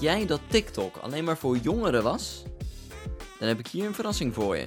[0.00, 2.42] Jij dat TikTok alleen maar voor jongeren was?
[3.38, 4.66] Dan heb ik hier een verrassing voor je.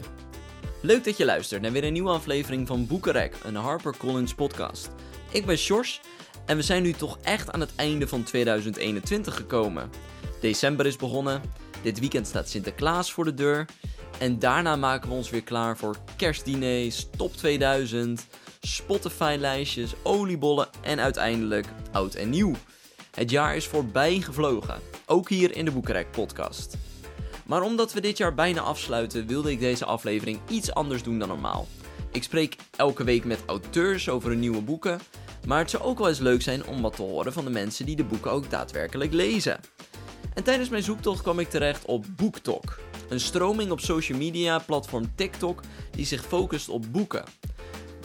[0.81, 4.89] Leuk dat je luistert naar weer een nieuwe aflevering van Boekenrek, een HarperCollins podcast.
[5.31, 6.01] Ik ben Sjors
[6.45, 9.89] en we zijn nu toch echt aan het einde van 2021 gekomen.
[10.41, 11.41] December is begonnen,
[11.81, 13.65] dit weekend staat Sinterklaas voor de deur
[14.19, 18.25] en daarna maken we ons weer klaar voor kerstdiners, top 2000,
[18.61, 22.53] Spotify-lijstjes, oliebollen en uiteindelijk oud en nieuw.
[23.17, 26.77] Het jaar is voorbij gevlogen, ook hier in de Boekenrek podcast.
[27.45, 31.27] Maar omdat we dit jaar bijna afsluiten, wilde ik deze aflevering iets anders doen dan
[31.27, 31.67] normaal.
[32.11, 34.99] Ik spreek elke week met auteurs over hun nieuwe boeken,
[35.47, 37.85] maar het zou ook wel eens leuk zijn om wat te horen van de mensen
[37.85, 39.59] die de boeken ook daadwerkelijk lezen.
[40.33, 45.15] En tijdens mijn zoektocht kwam ik terecht op BookTok, een stroming op social media platform
[45.15, 45.61] TikTok
[45.91, 47.23] die zich focust op boeken.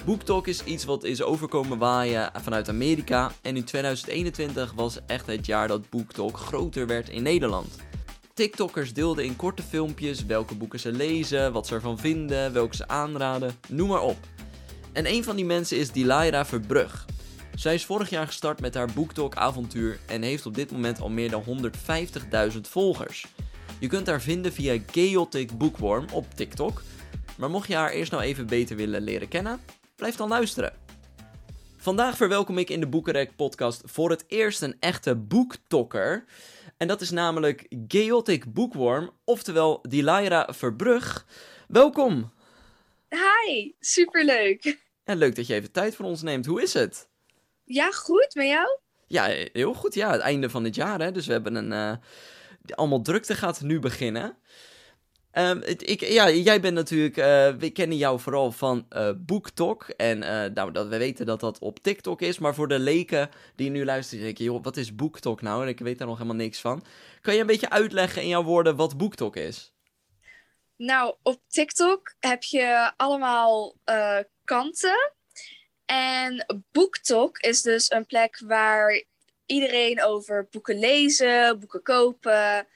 [0.04, 5.46] BookTok is iets wat is overkomen waaien vanuit Amerika en in 2021 was echt het
[5.46, 7.76] jaar dat BookTok groter werd in Nederland.
[8.34, 12.88] TikTokkers deelden in korte filmpjes welke boeken ze lezen, wat ze ervan vinden, welke ze
[12.88, 14.16] aanraden, noem maar op.
[14.92, 17.06] En een van die mensen is Dilaira Verbrug.
[17.54, 21.10] Zij is vorig jaar gestart met haar BookTok avontuur en heeft op dit moment al
[21.10, 21.44] meer dan
[22.52, 23.26] 150.000 volgers.
[23.78, 26.82] Je kunt haar vinden via Chaotic Bookworm op TikTok.
[27.38, 29.60] Maar mocht je haar eerst nou even beter willen leren kennen,
[30.02, 30.72] blijf dan luisteren.
[31.76, 36.24] Vandaag verwelkom ik in de Boekenrek podcast voor het eerst een echte boektokker.
[36.76, 41.26] En dat is namelijk Chaotic Bookworm, oftewel Dilaira Verbrug.
[41.68, 42.32] Welkom!
[43.08, 44.78] Hi, superleuk.
[45.04, 46.46] En leuk dat je even tijd voor ons neemt.
[46.46, 47.08] Hoe is het?
[47.64, 48.78] Ja, goed, met jou?
[49.06, 49.94] Ja, heel goed.
[49.94, 51.12] Ja, het einde van het jaar, hè.
[51.12, 51.72] Dus we hebben een...
[51.72, 54.36] Uh, allemaal drukte gaat nu beginnen.
[55.38, 57.24] Um, ik, ja, jij bent natuurlijk, uh,
[57.58, 59.88] we kennen jou vooral van uh, BookTok.
[59.88, 62.38] En uh, nou, dat, we weten dat dat op TikTok is.
[62.38, 65.62] Maar voor de leken die nu luisteren, denk je, joh, wat is BookTok nou?
[65.62, 66.84] En ik weet daar nog helemaal niks van.
[67.20, 69.72] Kan je een beetje uitleggen in jouw woorden wat BookTok is?
[70.76, 73.76] Nou, op TikTok heb je allemaal
[74.44, 75.12] kanten.
[75.86, 79.04] En BookTok is dus een plek waar
[79.46, 82.66] iedereen over boeken lezen, boeken kopen...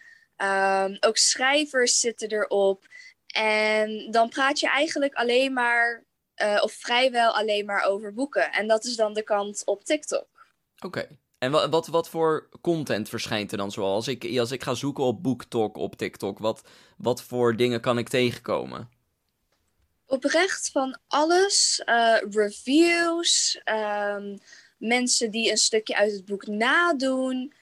[0.43, 2.87] Um, ook schrijvers zitten erop.
[3.27, 6.05] En dan praat je eigenlijk alleen maar,
[6.43, 8.53] uh, of vrijwel alleen maar over boeken.
[8.53, 10.29] En dat is dan de kant op TikTok.
[10.85, 11.19] Oké.
[11.39, 13.95] En wat, wat, wat voor content verschijnt er dan zoal?
[13.95, 17.99] Als ik, als ik ga zoeken op BookTok op TikTok, wat, wat voor dingen kan
[17.99, 18.91] ik tegenkomen?
[20.07, 21.83] Oprecht van alles.
[21.87, 24.39] Uh, reviews, um,
[24.79, 27.53] mensen die een stukje uit het boek nadoen.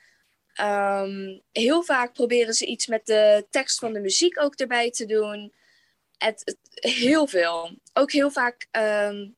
[0.61, 5.07] Um, heel vaak proberen ze iets met de tekst van de muziek ook erbij te
[5.07, 5.53] doen.
[6.19, 6.59] Het, het
[6.95, 7.71] heel veel.
[7.93, 9.35] Ook heel vaak, um,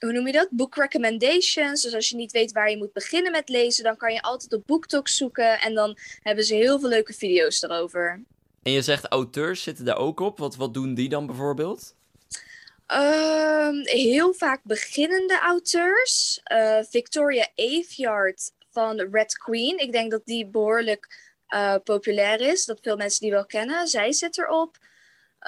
[0.00, 0.48] hoe noem je dat?
[0.50, 1.82] Book recommendations.
[1.82, 4.52] Dus als je niet weet waar je moet beginnen met lezen, dan kan je altijd
[4.52, 5.60] op BookTok zoeken.
[5.60, 8.22] En dan hebben ze heel veel leuke video's erover.
[8.62, 10.38] En je zegt auteurs zitten daar ook op.
[10.38, 11.94] Wat, wat doen die dan bijvoorbeeld?
[12.92, 16.40] Um, heel vaak beginnende auteurs.
[16.52, 19.78] Uh, Victoria Aveyard van Red Queen.
[19.78, 22.64] Ik denk dat die behoorlijk uh, populair is.
[22.64, 23.86] Dat veel mensen die wel kennen.
[23.86, 24.76] Zij zit erop.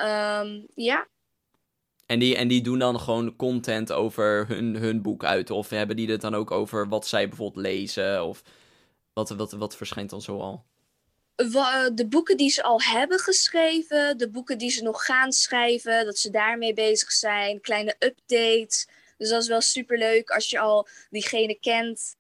[0.01, 1.09] Um, ja.
[2.07, 5.51] En die, en die doen dan gewoon content over hun, hun boek uit?
[5.51, 8.25] Of hebben die het dan ook over wat zij bijvoorbeeld lezen?
[8.25, 8.43] Of
[9.13, 10.65] wat, wat, wat verschijnt dan zoal?
[11.95, 16.19] De boeken die ze al hebben geschreven, de boeken die ze nog gaan schrijven, dat
[16.19, 18.89] ze daarmee bezig zijn, kleine updates.
[19.17, 22.17] Dus dat is wel superleuk als je al diegene kent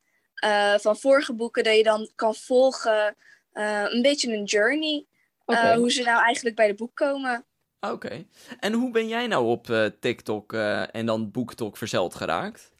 [0.80, 3.16] van vorige boeken, dat je dan kan volgen.
[3.52, 5.06] Uh, een beetje een journey.
[5.46, 5.76] Uh, okay.
[5.76, 7.44] hoe ze nou eigenlijk bij de boek komen.
[7.80, 7.92] Oké.
[7.92, 8.26] Okay.
[8.60, 10.52] En hoe ben jij nou op TikTok
[10.92, 12.70] en dan BookTok verzeld geraakt?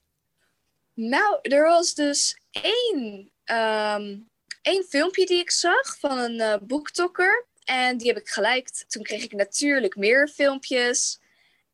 [0.95, 4.29] Nou, er was dus één, um,
[4.63, 7.47] één filmpje die ik zag van een boektokker.
[7.65, 8.85] En die heb ik geliked.
[8.89, 11.21] Toen kreeg ik natuurlijk meer filmpjes.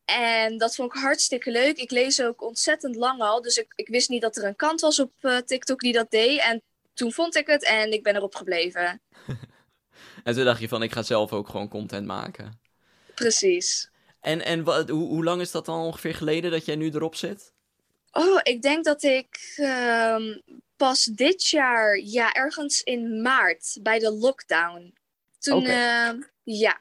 [0.04, 1.76] En dat vond ik hartstikke leuk.
[1.76, 3.42] Ik lees ook ontzettend lang al.
[3.42, 6.10] Dus ik, ik wist niet dat er een kant was op uh, TikTok die dat
[6.10, 6.40] deed.
[6.40, 6.62] En
[6.94, 9.02] toen vond ik het en ik ben erop gebleven.
[10.24, 12.60] en toen dacht je van, ik ga zelf ook gewoon content maken.
[13.14, 13.90] Precies.
[14.20, 17.14] En, en wat, hoe, hoe lang is dat dan ongeveer geleden dat jij nu erop
[17.14, 17.52] zit?
[18.10, 20.36] Oh, ik denk dat ik uh,
[20.76, 24.94] pas dit jaar, ja, ergens in maart, bij de lockdown.
[25.38, 26.14] Toen, okay.
[26.14, 26.80] uh, ja,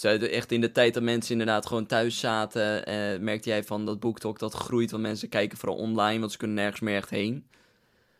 [0.00, 3.86] dus echt in de tijd dat mensen inderdaad gewoon thuis zaten, eh, merkte jij van
[3.86, 7.10] dat BookTok dat groeit, want mensen kijken vooral online, want ze kunnen nergens meer echt
[7.10, 7.50] heen.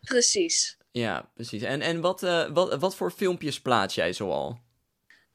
[0.01, 0.77] Precies.
[0.91, 1.61] Ja, precies.
[1.61, 4.59] En, en wat, uh, wat, wat voor filmpjes plaats jij zoal?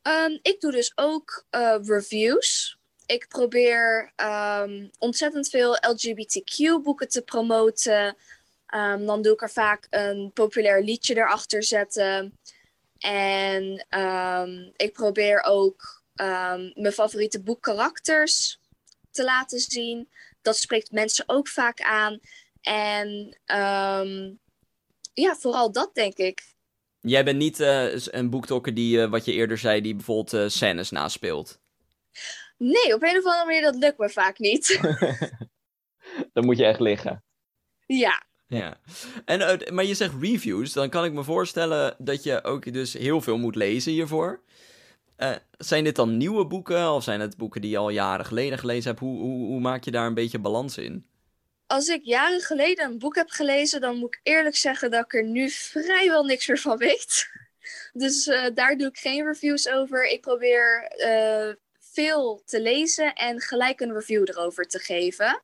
[0.03, 2.79] Um, ik doe dus ook uh, reviews.
[3.07, 8.17] Ik probeer um, ontzettend veel LGBTQ-boeken te promoten.
[8.75, 12.39] Um, dan doe ik er vaak een populair liedje erachter zetten.
[12.99, 18.61] En ehm, ik probeer ook ehm, mijn favoriete boekkarakters
[19.11, 20.09] te laten zien.
[20.43, 22.21] Dat spreekt mensen ook vaak aan.
[22.61, 24.33] En ehm,
[25.13, 26.51] ja, vooral dat denk ik.
[27.01, 30.49] Jij bent niet uh, een boektokker die, uh, wat je eerder zei, die bijvoorbeeld uh,
[30.49, 31.61] scènes naspeelt.
[32.59, 34.79] Nee, op een of andere manier dat lukt me vaak niet.
[36.33, 37.25] dan moet je echt liggen.
[37.87, 38.27] Ja.
[38.47, 38.81] Ja.
[39.25, 43.21] En, maar je zegt reviews, dan kan ik me voorstellen dat je ook dus heel
[43.21, 44.43] veel moet lezen hiervoor.
[45.59, 48.91] Zijn dit dan nieuwe boeken of zijn het boeken die je al jaren geleden gelezen
[48.91, 49.01] hebt?
[49.01, 51.07] Hoe, hoe, hoe maak je daar een beetje balans in?
[51.73, 55.15] als ik jaren geleden een boek heb gelezen, dan moet ik eerlijk zeggen dat ik
[55.15, 57.31] er nu vrijwel niks meer van weet.
[57.93, 60.09] Dus uh, daar doe ik geen reviews over.
[60.09, 65.43] Ik probeer uh, veel te lezen en gelijk een review erover te geven.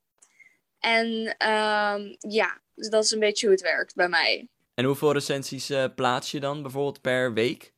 [0.78, 1.06] En
[1.48, 4.48] um, ja, dus dat is een beetje hoe het werkt bij mij.
[4.74, 7.72] En hoeveel recensies plaats je dan bijvoorbeeld per week?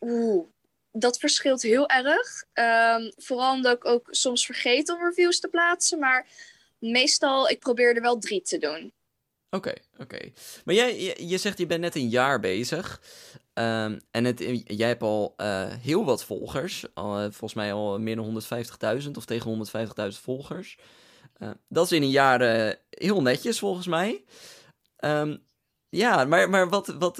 [0.00, 0.46] Oeh,
[0.98, 2.44] dat verschilt heel erg.
[2.54, 5.98] Um, vooral omdat ik ook soms vergeet om reviews te plaatsen.
[5.98, 6.26] Maar
[6.78, 8.92] meestal, ik probeer er wel drie te doen.
[9.50, 10.32] Oké, oké.
[10.64, 13.02] Maar jij, je, zegt je bent net een jaar bezig.
[13.54, 16.82] Um, en het, jij hebt al uh, heel wat volgers.
[16.82, 18.42] Uh, volgens mij al meer dan
[19.02, 19.66] 150.000 of tegen
[20.12, 20.78] 150.000 volgers.
[21.38, 24.24] Uh, dat is in een jaar heel netjes volgens mij.
[25.90, 27.16] Ja, maar, maar wat, wat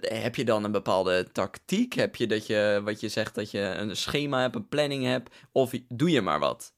[0.00, 1.92] heb je dan een bepaalde tactiek?
[1.92, 5.34] Heb je dat je, wat je zegt, dat je een schema hebt, een planning hebt?
[5.52, 6.72] Of doe je maar wat?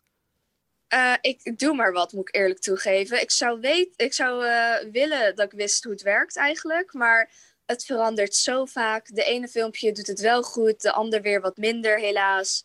[0.94, 3.20] Uh, ik doe maar wat, moet ik eerlijk toegeven.
[3.20, 6.92] Ik zou, weet, ik zou uh, willen dat ik wist hoe het werkt eigenlijk.
[6.92, 7.30] Maar
[7.66, 9.14] het verandert zo vaak.
[9.14, 12.64] De ene filmpje doet het wel goed, de ander weer wat minder, helaas.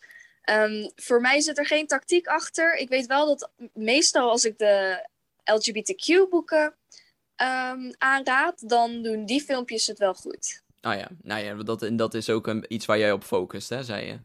[0.50, 2.76] Um, voor mij zit er geen tactiek achter.
[2.76, 5.06] Ik weet wel dat meestal als ik de
[5.44, 6.74] LGBTQ-boeken
[7.42, 10.62] um, ehm, aanraad, dan doen die filmpjes het wel goed.
[10.80, 13.82] Ah ja, nou ja, dat, dat is ook een, iets waar jij op focust, hè,
[13.82, 14.18] zei je?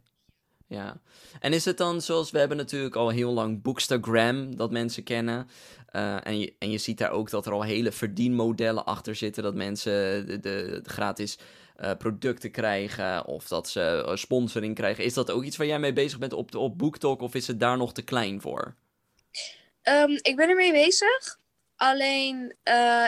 [0.67, 1.01] Ja.
[1.39, 5.49] En is het dan zoals we hebben natuurlijk al heel lang Bookstagram dat mensen kennen.
[5.95, 9.43] Uh, en, je, en je ziet daar ook dat er al hele verdienmodellen achter zitten.
[9.43, 11.37] Dat mensen de, de, de gratis
[11.81, 15.03] uh, producten krijgen of dat ze uh, sponsoring krijgen.
[15.03, 17.59] Is dat ook iets waar jij mee bezig bent op, op BookTok of is het
[17.59, 18.75] daar nog te klein voor?
[19.83, 21.39] Um, ik ben ermee bezig.
[21.77, 22.55] Alleen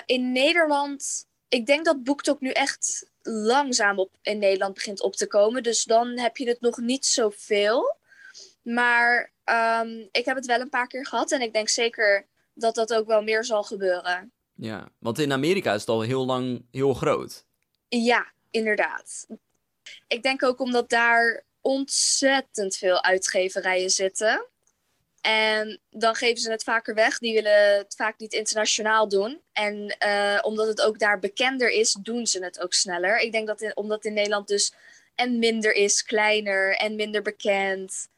[0.06, 5.28] in Nederland, ik denk dat BookTok nu echt langzaam op, in Nederland begint op te
[5.28, 5.64] komen.
[5.64, 7.98] Dus dan heb je het nog niet zoveel.
[8.62, 9.32] Maar
[9.82, 12.94] um, ik heb het wel een paar keer gehad en ik denk zeker dat dat
[12.94, 14.32] ook wel meer zal gebeuren.
[14.54, 17.46] Ja, want in Amerika is het al heel lang heel groot.
[17.88, 19.28] Ja, inderdaad.
[20.08, 24.46] Ik denk ook omdat daar ontzettend veel uitgeverijen zitten.
[25.22, 27.20] En dan geven ze het vaker weg.
[27.20, 29.42] Die willen het vaak niet internationaal doen.
[29.54, 33.20] En uh, omdat het ook daar bekender is, doen ze het ook sneller.
[33.20, 34.74] Ik denk dat in, omdat in Nederland dus
[35.16, 38.10] en minder is, kleiner en minder bekend,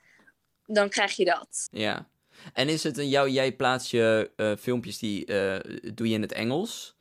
[0.66, 1.68] dan krijg je dat.
[1.72, 2.10] Ja.
[2.54, 5.60] En is het een jou, jij plaatst je uh, filmpjes die uh,
[5.94, 6.96] doe je in het Engels?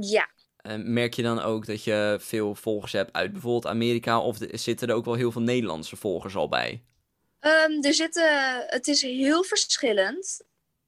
[0.00, 0.28] Ja.
[0.76, 4.20] merk je dan ook dat je veel volgers hebt uit bijvoorbeeld Amerika?
[4.20, 6.82] Of de, zitten er ook wel heel veel Nederlandse volgers al bij?
[7.46, 10.40] Um, er zitten, het is heel verschillend.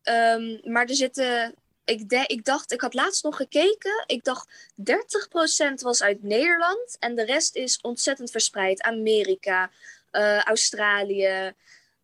[0.02, 1.54] Um, maar er zitten,
[1.85, 4.04] ik, de, ik dacht, ik had laatst nog gekeken.
[4.06, 4.73] Ik dacht
[5.71, 8.83] 30% was uit Nederland en de rest is ontzettend verspreid.
[8.83, 9.71] Amerika,
[10.12, 11.52] uh, Australië,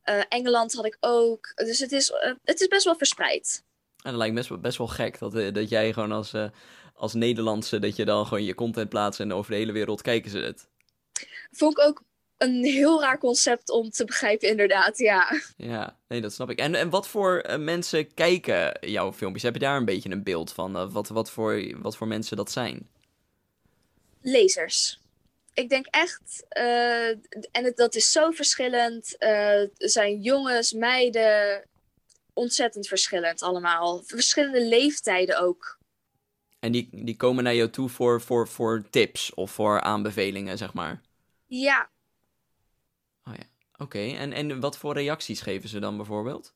[0.05, 1.53] uh, Engeland had ik ook.
[1.55, 3.63] Dus het is, uh, het is best wel verspreid.
[4.03, 6.33] En dat lijkt best wel, best wel gek dat, dat jij gewoon als,
[6.95, 10.31] als Nederlandse, dat je dan gewoon je content plaatst en over de hele wereld kijken
[10.31, 10.69] ze het.
[11.51, 12.03] Vond ik ook
[12.39, 15.41] een heel raar concept om te begrijpen, inderdaad, ja.
[15.57, 16.59] Ja, nee, dat snap ik.
[16.59, 19.43] En, en wat voor uh, mensen kijken jouw filmpjes?
[19.43, 20.77] Heb je daar een beetje een beeld van?
[20.77, 22.89] Uh, wat, wat, voor, wat voor mensen dat zijn?
[24.21, 25.01] Lezers.
[25.55, 27.09] Ik denk echt, uh,
[27.51, 29.17] en het, dat is zo verschillend.
[29.19, 31.65] er zijn jongens, meiden,
[32.33, 34.03] ontzettend verschillend allemaal.
[34.07, 35.79] Verschillende leeftijden ook.
[36.61, 40.73] En die, die komen naar jou toe voor, voor, voor tips of voor aanbevelingen, zeg
[40.73, 41.01] maar?
[41.47, 41.91] Ja, ja,
[43.77, 43.99] oké.
[43.99, 46.55] En, en wat voor reacties geven ze dan bijvoorbeeld?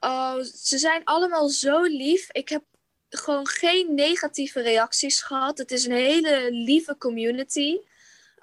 [0.00, 2.32] Oh, ze zijn allemaal zo lief.
[2.32, 2.64] Ik heb
[3.08, 5.58] gewoon geen negatieve reacties gehad.
[5.58, 7.78] Het is een hele lieve community.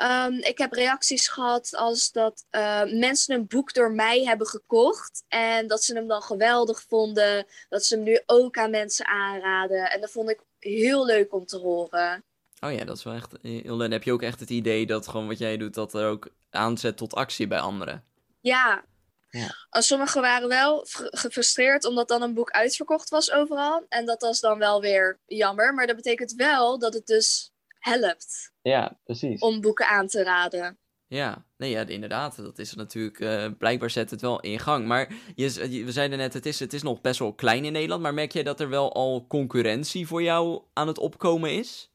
[0.02, 5.24] Um, ik heb reacties gehad als dat uh, mensen een boek door mij hebben gekocht.
[5.28, 7.46] En dat ze hem dan geweldig vonden.
[7.70, 9.92] Dat ze hem nu ook aan mensen aanraden.
[9.92, 12.24] En dat vond ik heel leuk om te horen.
[12.62, 13.92] Oh ja, dat is wel echt heel leuk.
[13.92, 16.98] Heb je ook echt het idee dat gewoon wat jij doet, dat er ook aanzet
[16.98, 18.04] tot actie bij anderen?
[18.42, 18.84] Ja.
[19.30, 19.56] ja.
[19.70, 23.86] Sommigen waren wel gefrustreerd omdat dan een boek uitverkocht was overal.
[23.90, 25.74] En dat was dan wel weer jammer.
[25.74, 29.40] Maar dat betekent wel dat het dus helpt Ja, precies.
[29.42, 30.78] om boeken aan te raden.
[31.08, 32.36] Ja, nee, ja, inderdaad.
[32.36, 34.86] Dat is natuurlijk, eh, blijkbaar zet het wel in gang.
[34.88, 38.02] Maar je- we zeiden net, het is, het is nog best wel klein in Nederland.
[38.02, 41.90] Maar merk jij dat er wel al concurrentie voor jou aan het opkomen is?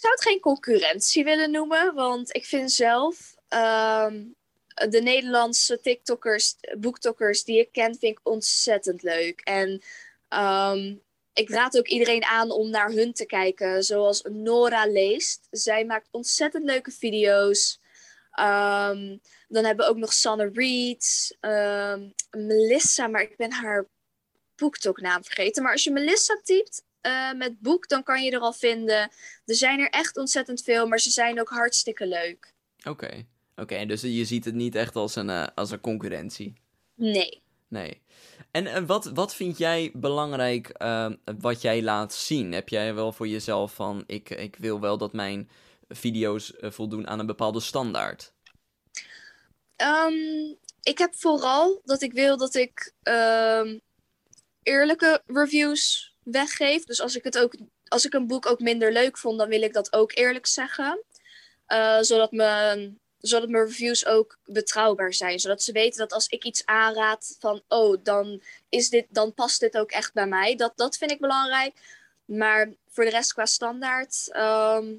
[0.00, 4.24] Zou het geen concurrentie willen noemen, want ik vind zelf ehm,
[4.88, 9.40] de Nederlandse TikTokkers, boektokkers die ik ken, vind ik ontzettend leuk.
[9.40, 9.82] En
[10.28, 10.96] ehm,
[11.32, 15.46] ik raad ook iedereen aan om naar hun te kijken, zoals Nora leest.
[15.50, 17.80] Zij maakt ontzettend leuke video's.
[18.30, 19.16] Ehm,
[19.48, 21.36] dan hebben we ook nog Sanne Reed,
[22.30, 23.86] Melissa, maar ik ben haar
[24.56, 25.62] boektoknaam vergeten.
[25.62, 29.10] Maar als je Melissa typt eh, met boek, dan kan je er al vinden.
[29.44, 32.52] Er zijn er echt ontzettend veel, maar ze zijn ook hartstikke leuk.
[32.84, 33.26] Oké,
[33.56, 33.86] oké.
[33.86, 36.54] dus je ziet het niet echt als een, eh, als een concurrentie.
[36.94, 37.42] Nee.
[37.68, 38.02] Nee.
[38.50, 42.52] En eh, wat, wat vind jij belangrijk eh, wat jij laat zien?
[42.52, 45.50] Heb jij wel voor jezelf van, ik, ik wil wel dat mijn
[45.88, 48.32] video's voldoen aan een bepaalde standaard?
[49.76, 53.78] Ehm, ik heb vooral dat ik wil dat ik ehm,
[54.62, 56.84] eerlijke reviews weggeef.
[56.84, 57.54] Dus als ik, het ook,
[57.88, 61.02] als ik een boek ook minder leuk vond, dan wil ik dat ook eerlijk zeggen.
[61.66, 65.38] Eh, zodat, mijn, zodat mijn reviews ook betrouwbaar zijn.
[65.38, 69.60] Zodat ze weten dat als ik iets aanraad van, oh, dan, is dit, dan past
[69.60, 70.56] dit ook echt bij mij.
[70.56, 71.74] Dat, dat vind ik belangrijk.
[72.24, 74.94] Maar voor de rest qua standaard, ehm,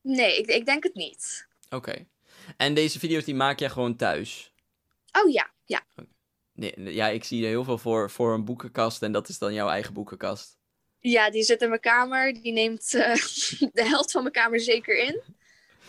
[0.00, 1.46] nee, ik, ik denk het niet.
[1.70, 2.06] Oké.
[2.56, 4.52] En deze video's die maak jij gewoon thuis?
[5.12, 5.82] Oh ja, ja.
[6.60, 9.54] Nee, ja, ik zie er heel veel voor, voor een boekenkast en dat is dan
[9.54, 10.58] jouw eigen boekenkast.
[10.98, 12.32] Ja, die zit in mijn kamer.
[12.42, 13.14] Die neemt eh,
[13.78, 15.20] de helft van mijn kamer zeker in.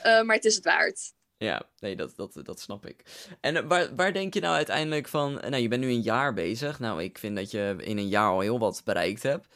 [0.01, 1.13] Eh, maar het is het waard.
[1.37, 3.03] Ja, nee, dat, dat, dat snap ik.
[3.41, 5.33] En eh, waar, waar denk je nou uiteindelijk van...
[5.33, 6.79] Nou, je bent nu een jaar bezig.
[6.79, 9.47] Nou, ik vind dat je in een jaar al heel wat bereikt hebt.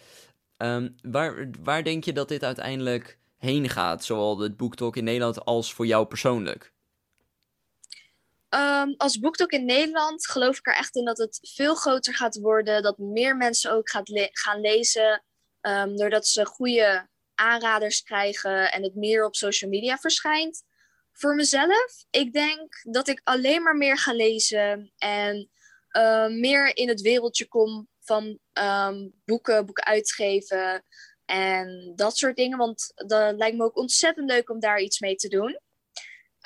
[0.58, 4.04] Ehm, waar, waar denk je dat dit uiteindelijk heen gaat?
[4.04, 6.74] Zowel het BookTalk in Nederland als voor jou persoonlijk?
[8.50, 12.40] Ehm, als boektok in Nederland geloof ik er echt in dat het veel groter gaat
[12.40, 12.84] worden.
[12.84, 15.24] Dat meer mensen ook gaat gaan lezen.
[15.62, 20.64] ehm, doordat ze goede aanraders krijgen en het meer op social media verschijnt.
[21.12, 24.94] Voor mezelf, ik denk dat ik alleen maar meer ga lezen.
[24.98, 25.50] En
[25.88, 30.84] eh, meer in het wereldje kom van ehm, boeken, boeken uitgeven.
[31.26, 32.58] En dat soort dingen.
[32.58, 35.60] Want dat lijkt me ook ontzettend leuk om daar iets mee te doen.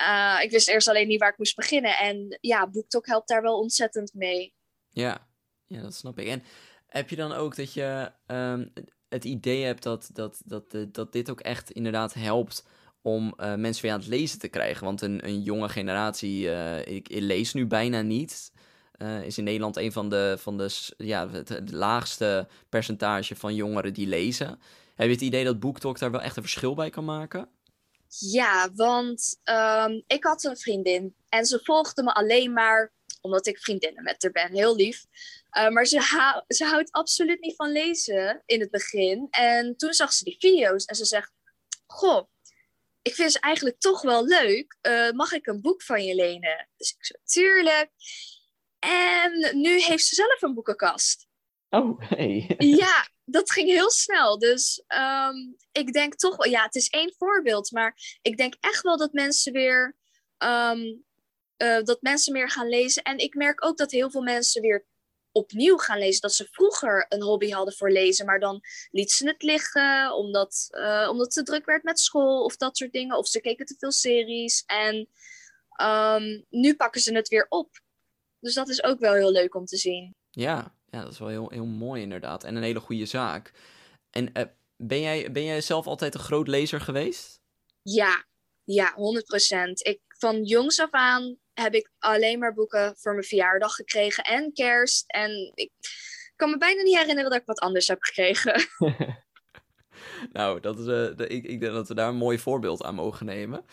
[0.00, 1.96] Uh, ik wist eerst alleen niet waar ik moest beginnen.
[1.96, 4.54] En ja, BookTok helpt daar wel ontzettend mee.
[4.88, 5.26] Ja,
[5.66, 6.26] ja, dat snap ik.
[6.26, 6.42] En
[6.86, 8.66] heb je dan ook dat je ehm,
[9.08, 12.66] het idee hebt dat, dat, dat, dat, dat dit ook echt inderdaad helpt
[13.02, 14.84] om uh, mensen weer aan het lezen te krijgen?
[14.84, 16.50] Want een, een jonge generatie,
[16.84, 18.52] ik, ik, lees nu bijna niet.
[19.24, 21.28] Is in Nederland een van de, van de ja,
[21.70, 24.60] laagste percentage van jongeren die lezen.
[24.94, 27.48] Heb je het idee dat BookTok daar wel echt een verschil bij kan maken?
[28.18, 33.58] Ja, want um, ik had een vriendin en ze volgde me alleen maar omdat ik
[33.58, 34.52] vriendinnen met haar ben.
[34.52, 35.04] Heel lief.
[35.58, 39.26] Uh, maar ze, hou, ze houdt absoluut niet van lezen in het begin.
[39.30, 41.32] En toen zag ze die video's en ze zegt:
[41.86, 42.28] Goh,
[43.02, 44.78] ik vind ze eigenlijk toch wel leuk.
[44.82, 46.68] Uh, mag ik een boek van je lenen?
[46.76, 47.90] Dus ik zei: Tuurlijk.
[48.78, 51.28] En nu heeft ze zelf een boekenkast.
[51.68, 52.54] Oh, hey.
[52.58, 54.38] Ja, dat ging heel snel.
[54.38, 58.82] Dus um, ik denk toch wel, ja, het is één voorbeeld, maar ik denk echt
[58.82, 59.96] wel dat mensen weer,
[60.38, 61.04] um,
[61.56, 63.02] uh, dat mensen meer gaan lezen.
[63.02, 64.86] En ik merk ook dat heel veel mensen weer
[65.32, 66.20] opnieuw gaan lezen.
[66.20, 68.60] Dat ze vroeger een hobby hadden voor lezen, maar dan
[68.90, 72.76] liet ze het liggen omdat, uh, omdat het te druk werd met school of dat
[72.76, 73.16] soort dingen.
[73.16, 74.62] Of ze keken te veel series.
[74.66, 75.08] En
[75.82, 77.80] um, nu pakken ze het weer op.
[78.40, 80.14] Dus dat is ook wel heel leuk om te zien.
[80.30, 82.44] Ja, ja, dat is wel heel, heel mooi inderdaad.
[82.44, 83.52] En een hele goede zaak.
[84.10, 84.44] En uh,
[84.76, 87.40] ben, jij, ben jij zelf altijd een groot lezer geweest?
[87.82, 88.24] Ja,
[88.64, 88.96] ja, 100%.
[89.72, 94.52] Ik, van jongs af aan heb ik alleen maar boeken voor mijn verjaardag gekregen en
[94.52, 95.04] kerst.
[95.06, 95.70] En ik
[96.36, 98.68] kan me bijna niet herinneren dat ik wat anders heb gekregen.
[100.32, 102.94] nou, dat is, uh, de, ik, ik denk dat we daar een mooi voorbeeld aan
[102.94, 103.64] mogen nemen.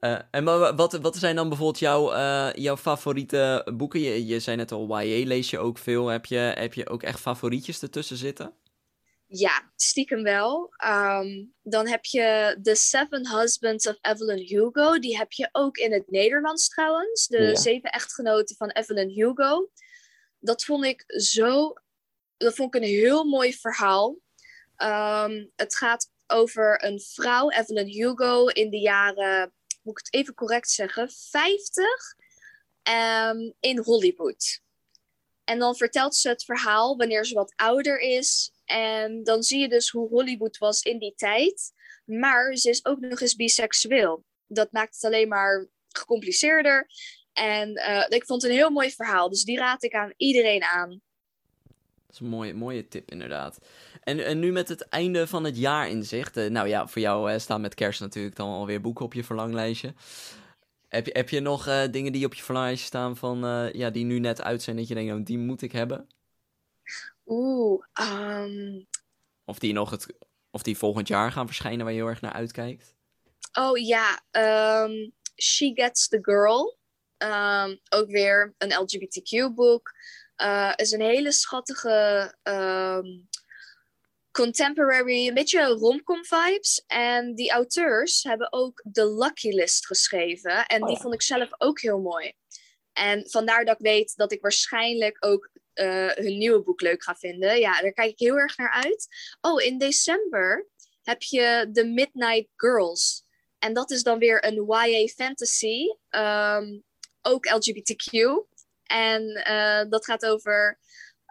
[0.00, 0.44] Uh, en
[0.76, 4.00] wat, wat zijn dan bijvoorbeeld jouw, uh, jouw favoriete boeken?
[4.00, 6.06] Je, je zei net al, YA lees je ook veel.
[6.06, 8.54] Heb je, heb je ook echt favorietjes ertussen zitten?
[9.28, 10.74] Ja, stiekem wel.
[10.86, 14.98] Um, dan heb je The Seven Husbands of Evelyn Hugo.
[14.98, 17.26] Die heb je ook in het Nederlands trouwens.
[17.26, 17.54] De ja.
[17.54, 19.70] Zeven Echtgenoten van Evelyn Hugo.
[20.38, 21.72] Dat vond ik zo...
[22.36, 24.16] Dat vond ik een heel mooi verhaal.
[24.76, 29.52] Um, het gaat over een vrouw, Evelyn Hugo, in de jaren
[29.86, 31.84] moet ik het even correct zeggen, 50
[32.82, 34.60] um, in Hollywood.
[35.44, 38.52] En dan vertelt ze het verhaal wanneer ze wat ouder is.
[38.64, 41.72] En dan zie je dus hoe Hollywood was in die tijd.
[42.04, 44.24] Maar ze is ook nog eens biseksueel.
[44.46, 46.90] Dat maakt het alleen maar gecompliceerder.
[47.32, 49.28] En eh, ik vond het een heel mooi verhaal.
[49.28, 51.00] Dus die raad ik aan iedereen aan.
[52.06, 53.58] Dat is een mooie, mooie tip, inderdaad.
[54.06, 56.36] En, en nu met het einde van het jaar in zicht.
[56.36, 59.24] eh, nou ja, voor jou eh, staan met kerst natuurlijk dan alweer boeken op je
[59.24, 59.94] verlanglijstje.
[60.88, 63.38] Heb je, heb je nog eh, dingen die op je verlanglijstje staan van,
[63.72, 66.08] ja, die nu net uit zijn, dat je denkt, oh, die moet ik hebben?
[67.26, 68.82] Oeh, ehm,
[69.44, 70.06] Of die nog het,
[70.50, 72.94] of die volgend jaar gaan verschijnen waar je heel erg naar uitkijkt?
[73.52, 75.10] oh ja, ehm,
[75.42, 76.78] She Gets the Girl.
[77.16, 79.94] Ehm, ook weer een LGBTQ-boek.
[80.76, 82.34] Is een hele schattige
[84.36, 86.84] contemporary, een beetje romcom vibes.
[86.86, 90.66] En die auteurs hebben ook The Lucky List geschreven.
[90.66, 91.00] En die Oh.
[91.00, 92.32] vond ik zelf ook heel mooi.
[92.92, 97.14] En vandaar dat ik weet dat ik waarschijnlijk ook eh, hun nieuwe boek leuk ga
[97.14, 97.58] vinden.
[97.58, 99.06] Ja, daar kijk ik heel erg naar uit.
[99.40, 100.66] Oh, in december
[101.02, 103.24] heb je The Midnight Girls.
[103.58, 105.78] En dat is dan weer een YA fantasy.
[106.08, 106.78] ehm,
[107.22, 108.12] ook LGBTQ.
[108.82, 110.78] En eh, dat gaat over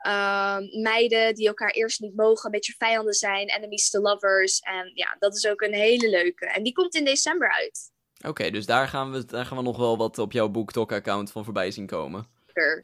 [0.06, 4.60] ehm, meiden die elkaar eerst niet mogen, een beetje vijanden zijn, enemies to lovers.
[4.60, 6.46] En ja, dat is ook een hele leuke.
[6.46, 7.92] En die komt in december uit.
[8.28, 11.44] Oké, dus daar gaan, we, daar gaan we nog wel wat op jouw BookTok-account van
[11.44, 12.28] voorbij zien komen.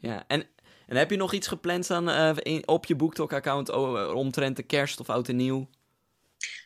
[0.00, 0.48] Ja, en,
[0.86, 3.70] en heb je nog iets gepland staan eh, in- op je BookTok-account
[4.14, 5.68] omtrent de kerst of oud en nieuw?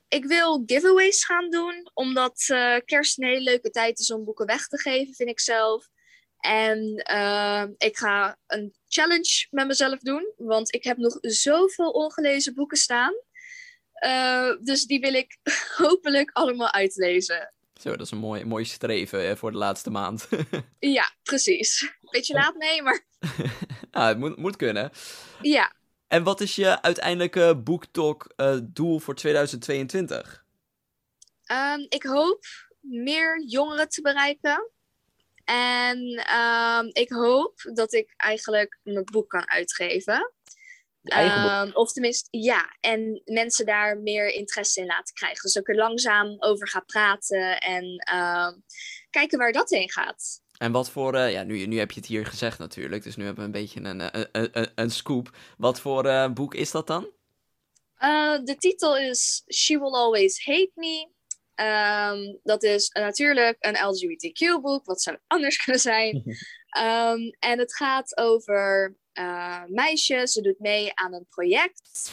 [0.09, 4.47] Ik wil giveaways gaan doen, omdat eh, kerst een hele leuke tijd is om boeken
[4.47, 5.89] weg te geven, vind ik zelf.
[6.47, 12.55] En eh, ik ga een challenge met mezelf doen, want ik heb nog zoveel ongelezen
[12.55, 13.13] boeken staan.
[13.93, 15.39] Eh, dus die wil ik
[15.83, 17.53] hopelijk allemaal uitlezen.
[17.81, 20.29] Zo, dat is een mooi, mooi streven eh, voor de laatste maand.
[20.79, 21.93] Ja, precies.
[22.11, 23.07] Beetje laat mee, maar
[23.91, 24.91] nou, het moet, moet kunnen.
[25.43, 25.75] ja.
[26.09, 30.45] En wat is je uiteindelijke BookTok-doel voor 2022?
[31.45, 32.45] Ehm, ik hoop
[32.81, 34.71] meer jongeren te bereiken.
[35.47, 40.33] En ehm, ik hoop dat ik eigenlijk mijn boek kan uitgeven.
[41.03, 42.77] Ehm, of tenminste, ja.
[42.81, 45.43] En mensen daar meer interesse in laten krijgen.
[45.43, 48.53] Dus dat ik er langzaam over ga praten en ehm,
[49.11, 50.41] kijken waar dat heen gaat.
[50.59, 53.25] En wat voor, eh, ja, nu, nu heb je het hier gezegd natuurlijk, dus nu
[53.25, 55.37] hebben we een beetje een, een, een, een scoop.
[55.59, 57.11] Wat voor eh, boek is dat dan?
[57.97, 61.09] Eh, de titel is She Will Always Hate Me.
[61.57, 64.85] Ehm, dat is natuurlijk een LGBTQ-boek.
[64.85, 66.23] Wat zou het anders kunnen zijn?
[66.67, 70.27] Ehm, en het gaat over eh meisje.
[70.27, 72.11] Ze doet mee aan een project.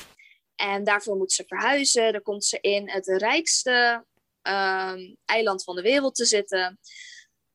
[0.56, 2.12] En daarvoor moet ze verhuizen.
[2.12, 4.06] Dan komt ze in het rijkste
[4.42, 6.80] ehm, eiland van de wereld te zitten.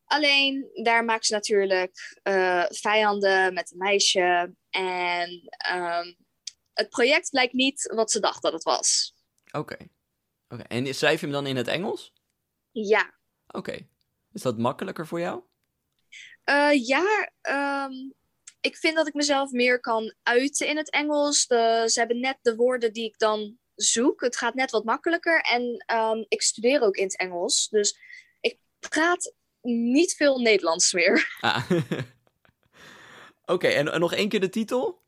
[0.05, 4.55] Alleen, daar maakt ze natuurlijk eh, vijanden met een meisje.
[4.71, 5.51] En
[6.73, 9.15] het project blijkt niet wat ze dacht dat het was.
[9.51, 9.77] Oké.
[10.49, 10.63] Oké.
[10.63, 12.13] En schrijf je hem dan in het Engels?
[12.73, 13.87] Ja, Oké.
[14.33, 15.43] Is dat makkelijker voor jou?
[16.45, 17.93] Eh, ja ehm,
[18.61, 21.47] ik vind dat ik mezelf meer kan uiten in het Engels.
[21.47, 24.21] De, ze hebben net de woorden die ik dan zoek.
[24.21, 25.41] Het gaat net wat makkelijker.
[25.41, 27.69] En ehm, ik studeer ook in het Engels.
[27.69, 27.99] Dus
[28.41, 31.37] ik praat niet veel Nederlands meer.
[31.41, 31.71] Ah.
[33.47, 35.03] Oké, en, en nog één keer de titel?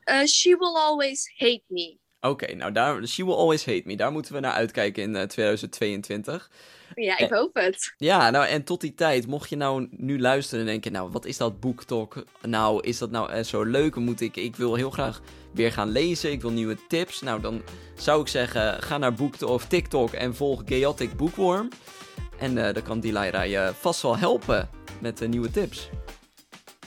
[0.00, 1.98] Eh, she will always hate me.
[2.26, 5.22] Oké, nou daar, She Will Always Hate Me, daar moeten we naar uitkijken in eh,
[5.22, 6.50] 2022.
[6.94, 7.94] Ja, ik hoop het.
[7.96, 11.24] Ja, nou en tot die tijd, mocht je nou nu luisteren en denken, nou wat
[11.24, 12.24] is dat BookTok?
[12.42, 13.94] Nou, is dat nou eh, zo leuk?
[13.94, 15.20] Moet ik, ik wil heel graag
[15.52, 17.20] weer gaan lezen, ik wil nieuwe tips.
[17.20, 17.62] Nou, dan
[17.96, 21.68] zou ik zeggen, ga naar BookTok of TikTok en volg Chaotic Bookworm.
[22.38, 25.88] En eh, dan kan Delilah je vast wel helpen met de nieuwe tips.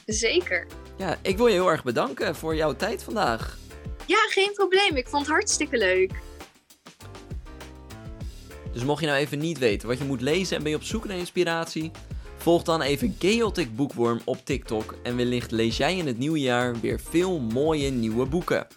[0.06, 0.67] Zeker.
[0.97, 3.65] Ja, ik wil je heel erg bedanken voor jouw tijd vandaag.
[4.08, 4.96] Ja, geen probleem.
[4.96, 6.12] Ik vond het hartstikke leuk.
[8.74, 10.84] Dus mocht je nou even niet weten wat je moet lezen en ben je op
[10.84, 11.91] zoek naar inspiratie,
[12.38, 16.80] volg dan even Chaotic Bookworm op TikTok en wellicht lees jij in het nieuwe jaar
[16.80, 18.67] weer veel mooie nieuwe boeken.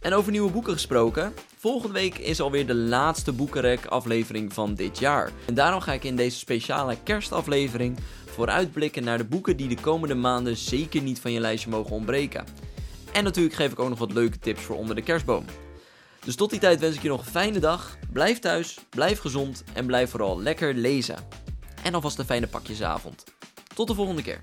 [0.00, 4.98] En over nieuwe boeken gesproken, volgende week is alweer de laatste Boekenrek aflevering van dit
[4.98, 5.30] jaar.
[5.46, 10.14] En daarom ga ik in deze speciale kerstaflevering vooruitblikken naar de boeken die de komende
[10.14, 12.44] maanden zeker niet van je lijstje mogen ontbreken.
[13.14, 15.44] En natuurlijk geef ik ook nog wat leuke tips voor onder de kerstboom.
[16.24, 17.96] Dus tot die tijd wens ik je nog een fijne dag.
[18.12, 21.16] Blijf thuis, blijf gezond en blijf vooral lekker lezen.
[21.82, 23.24] En alvast een fijne pakjesavond.
[23.74, 24.42] Tot de volgende keer.